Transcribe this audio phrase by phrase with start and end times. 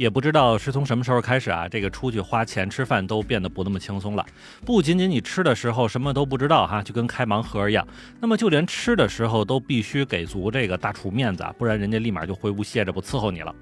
[0.00, 4.24] 也不知道是从什么时候开始啊，这个出去花钱吃饭都变得不那么轻松了。
[4.64, 7.86] 不仅仅你吃的时候什么都不知道哈，就跟开盲盒一样。
[8.18, 13.54] 那么就连吃的时候都必须给足这个大厨面子啊，不然人家立马就回屋歇着不伺候你了。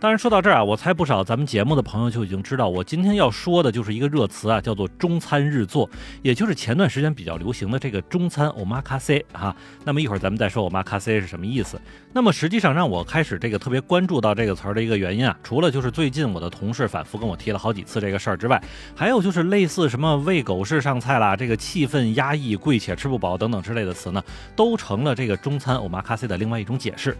[0.00, 5.90] 当然说到这儿啊，我猜不少咱们节目的朋友就已经知道，我今天要说的就是一个热词啊，叫做中餐日作，
[6.22, 9.54] 也就是前段时间比较流行的这个中餐 omakase 啊。
[9.84, 11.80] 那么一会儿咱们再说 omakase 是什么意思。
[12.12, 18.62] 那么实际上让我开始这个特别关注到这个词儿的一个原因啊，除了就是最近我的同事反复跟我提了好几次这个事儿之外，
[18.94, 24.22] 还有就是类似什么喂狗式上菜啦，这个气氛压抑、贵且吃不饱等等之类的词呢，
[24.54, 27.16] 都成了这个中餐 omakase 的另外一种解释。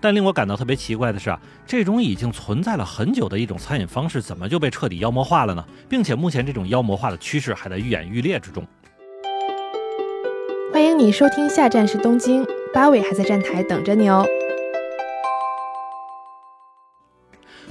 [0.00, 5.62] 但令我感到特别奇怪的是啊，这种已经存在了很久的一种餐饮方式，怎么就被彻底妖魔化了呢？
[5.88, 8.66] 并且目前这种妖魔化的趋势还在愈演愈烈之中。
[10.72, 14.26] 欢迎你收听下站是东京，八尾还在站台等着你哦。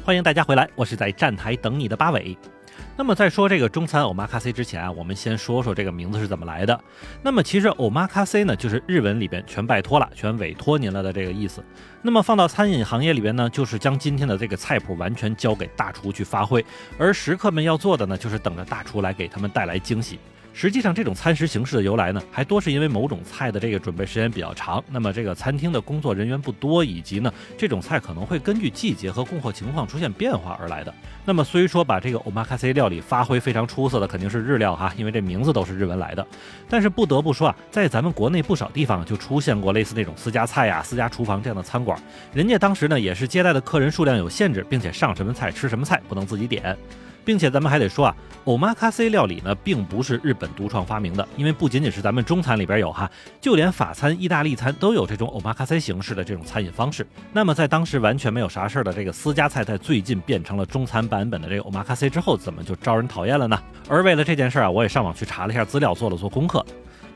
[0.03, 2.37] 欢迎大家回来，我是在站台等你的八尾。
[2.97, 6.79] 那么在说这个中餐欧玛咖 C 之前啊，我们先说说这个名字是怎么来的。
[7.23, 11.63] 那么其实欧玛咖 C 呢，就是日文里边全拜托了、全委托您了的这个意思。
[12.01, 16.65] 那么放到餐饮行业里边呢，就是将今天的这个菜谱完全交给大厨去发挥，
[16.97, 20.19] 而食客们要做的呢，就是等着大厨来给他们带来惊喜。
[20.61, 30.93] 实际上，这种餐食形式的由来呢，还多是因为某种菜的这个准备时间比较长，那么这个餐厅的工作人员不多，以及呢，这种菜可能会根据季节和供货情况出现变化而来的。
[31.23, 36.27] 那么虽说把这个 omakase 料理发挥非常出色的肯定是日料哈，因为这名字都是日文来的。
[36.67, 41.97] 但是不得不说啊，在咱们国内不少地方就出现过类似那种私家菜呀、私家厨房这样的餐馆，
[42.33, 46.77] 人家当时呢也是接待的客人数量有限制，并且上什么菜吃什么菜不能自己点。
[47.23, 57.05] 并且咱们还得说啊欧玛卡西料理呢，并不是日本独创发明的，因为不仅仅是咱们中餐里边有哈，就连法餐、意大利餐都有这种欧玛卡西形式的这种餐饮方式。
[57.31, 63.59] 那么在当时完全没有啥事儿的这个私家菜，在最近变成了中餐版本的这个欧玛卡西之后，怎么就招人讨厌了呢？
[63.87, 66.65] 而为了这件事儿啊，我也上网去查了一下资料，做了做功课。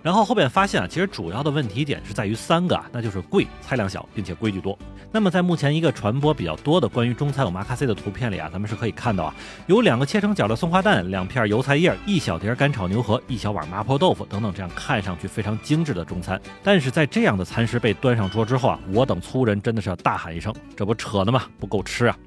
[0.04, 4.78] 然后后边发现啊，其实主要的问题点是在于三个啊，那就是贵、菜量小，并且规矩多。
[5.12, 16.40] 那么在目前一个传播比较多的关于中餐 omakase 的图片里啊，咱们是可以看到啊，有两个切成角的松花蛋，两片油菜叶，一小碟干炒牛河，一小碗麻婆豆腐等等，这样看上去非常精致的中餐。
[16.62, 21.44] 但是在这样的餐食被端上桌之后啊，我等粗人真的是要大喊一声：这不扯呢吗？
[21.58, 22.18] 不够吃啊！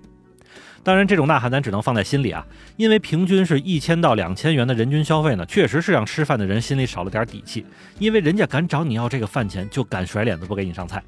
[0.87, 7.67] 当然，这种呐喊咱只能放在心里啊，因为平均是一千到两千元的人均消费呢，确实是让吃饭的人心里少了点底气，
[7.99, 11.03] 因为人家敢找你要这个饭钱，就敢甩脸子不给你上菜。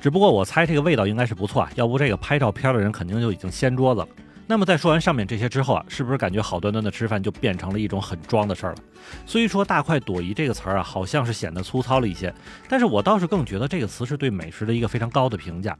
[0.00, 4.08] 只不过我猜这个味道应该是不错啊，要不这个拍照片的人肯定就已经掀桌子了。
[4.50, 8.78] 那么在说完上面这些之后啊，是不是感觉好端端的吃饭就变成了一种很装的事儿了？
[9.24, 12.34] 虽说大快朵颐这个词儿啊，好像是显得粗糙了一些，
[12.68, 15.76] 但是我倒是更觉得这个词是对美食的一个非常高的评价。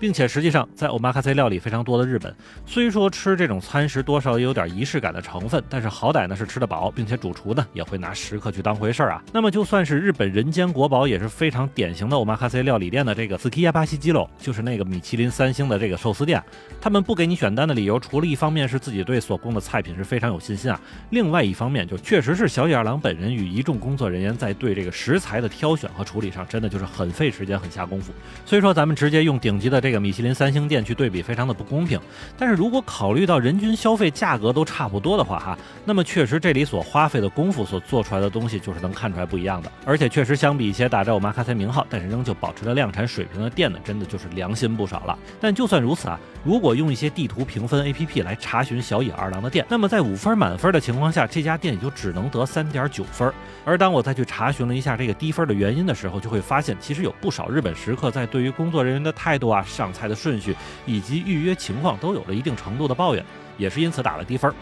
[0.00, 9.22] 并且实际上，在 omakase 料理非常多的日本，虽说吃这种餐食多少也有点仪式感的成分，但是好歹呢是吃得饱，并且主厨呢也会拿食客去当回事儿啊。
[9.32, 16.42] 那么就算是日本人间国宝，也是非常典型的 omakase 料理店的这个 Skiya 巴西鸡肉，就是那个米其林三星的这个寿司店，
[16.80, 28.12] 他们不给你选单的理由，除了一方面是自己对所供的菜品是非常有信心啊，另外一方面就确实是小野二郎本人与一众工作人员在对这个食材的挑选和处理上，真的就是很费时间、很下功夫。
[28.44, 32.00] 所以说，咱们直接用顶级的这个米其林三星店去对比，非常的不公平。
[32.36, 39.70] 但是如果考虑到人均消费价格都差不多的话，哈，那么确实这里所花费的功夫所做出来的东西，就是能看出来不一样的。
[39.84, 45.18] 而且确实相比一些打着我妈咖啡名号，但是仍旧保持着量产水平的店呢，真的就是良心不少了。
[45.40, 53.32] 但就算如此啊，如果用一些地图评分 APP 来查询小野二郎的店，那么在五分满分的情况下，这家店也就只能得三点九分。
[53.64, 60.54] 而当我再去查询了一下这个低分的原因的时候，就会发现其实有不少日本食客在对于工作人员的态度啊、上菜的顺序
[60.86, 63.24] 以及预约情况都有了一定程度的抱怨，
[63.56, 64.52] 也是因此打了低分。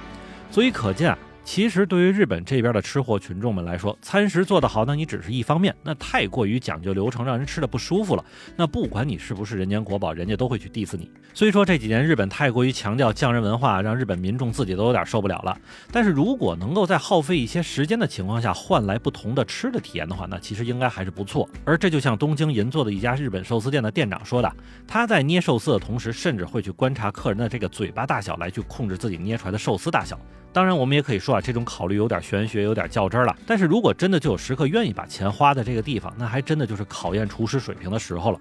[0.50, 1.18] 所以可见啊。
[1.46, 8.24] 其实，对于日本这边的吃货群众们来说，餐食做得好，那你只是一方面；那太过于讲究流程，让人吃的不舒服了，
[8.56, 11.08] 那不管你是不是人间国宝，人家都会去 diss 你。
[11.32, 15.56] 所以说这几年日本太过于强调匠人文化，让日本民众自己都有点受不了了。
[15.92, 21.48] 但是如果能够在耗费一些时间的情况下换来不同的吃的体验的话，那其实应该还是不错。
[21.64, 24.52] 而这就像东京银座的一家日本寿司店的店长说的，
[24.84, 30.18] 他在捏寿司的同时，甚至会去观察客人的这个嘴巴大小，来去控制自己捏出来的寿司大小。
[30.52, 33.36] 当然，我们也可以说啊，这种考虑有点玄学，有点较真了。
[33.46, 38.40] 但是如果真的就有食客愿意把钱花在这个地方，那还真的就是考验厨师水平的时候了。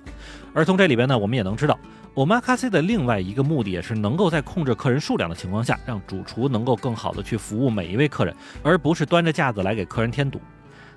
[0.54, 1.78] 而从这里边呢，我们也能知道
[2.16, 8.34] ，omakase 的另外一个目的也是能够在控制客人数量的情况下，让主厨能够更好的去服务每一位客人，
[8.64, 10.40] 而不是端着架子来给客人添堵。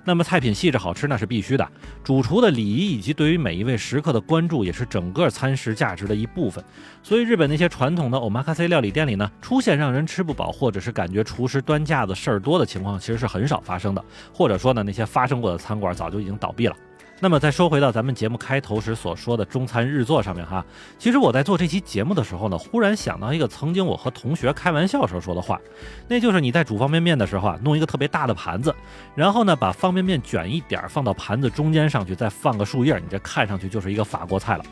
[0.05, 1.67] 那么菜品细致好吃那是必须的，
[2.03, 6.63] 主厨的礼仪以及对于每一位食客的关注也是整个餐食价值的一部分。
[7.03, 14.03] 所以日本那些传统的 omakase 料理店里呢，出现让人吃不饱或者是感觉厨师端架子事儿多的情况，其实是很少发生的。
[14.33, 16.75] 或者说呢，那些发生过的餐馆早就已经倒闭了。
[17.21, 20.65] 那么再说回到咱们节目开头时所说的中餐日做上面哈，
[20.97, 25.59] 其实我在做这期节目的时候呢，忽然想到一个曾经我和同学开玩笑时候说的话，
[26.07, 28.73] 那就是你在煮方便面的时候啊，弄一个特别大的盘子，
[29.15, 34.63] 然后呢把方便面卷一点放到盘子中间上去，再放个树叶，你这看上去就是一个法国菜了。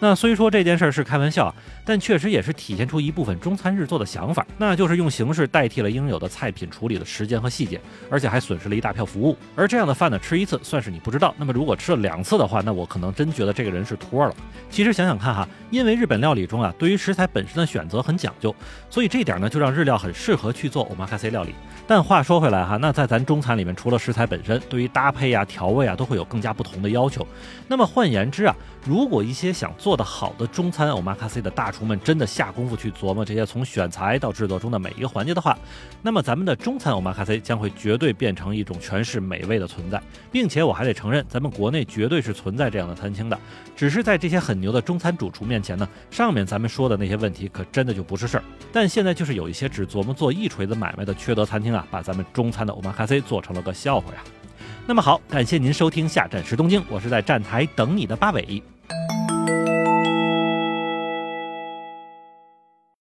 [0.00, 1.54] 那虽说这件事儿是开玩笑，
[1.84, 7.80] 但确实也是体现出一部分中餐日做的想法，那就是用形式代替了应有的菜品处理的时间和细节，
[8.10, 9.36] 而且还损失了一大票服务。
[9.56, 14.34] 而这样的饭呢，吃一次算是你不知道，那么如果吃了两次的话，那我可能真觉得这个人是托了。
[14.68, 18.54] 其实想想看哈，因为日本料理中啊，对于食材本身的选择很讲究，
[18.90, 21.54] 所以这点呢就让日料很适合去做 omakase 料理。
[21.86, 27.26] 但话说回来哈，那在咱中餐里面，除了食材本身，对于搭配呀、调味啊，都会有更加不同的要求。
[27.68, 35.54] 那么换言之啊，如果一些想做得好的中餐 omakase 的大厨们真的下功夫去琢磨这些从选材到制作中的每一个环节的话，
[36.00, 40.02] 那么咱们的中餐 omakase 将会绝对变成一种全是美味的存在。
[40.32, 43.38] 并且我还得承认，咱们国内绝对是存在这样的餐厅的，
[43.76, 48.44] 只是在这些很牛的中餐主厨面前呢，上面咱们说的那些问题可真的就不是事儿。
[48.72, 54.20] 但现在就是有一些只琢磨做一锤子买卖的缺德餐厅啊，把咱们中餐的 omakase 做成了个笑话呀。
[54.86, 58.62] 那么好，感谢您收听下站时东京，我是在站台等你的八尾，